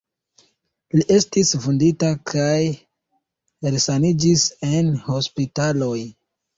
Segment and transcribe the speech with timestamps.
[0.99, 2.49] Li estis vundita kaj
[3.79, 5.97] resaniĝis en hospitaloj.